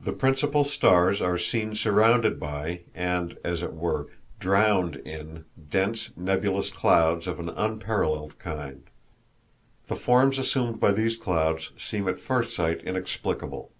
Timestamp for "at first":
12.08-12.56